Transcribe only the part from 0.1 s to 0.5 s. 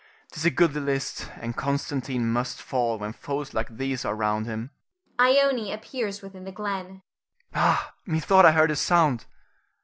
'Tis a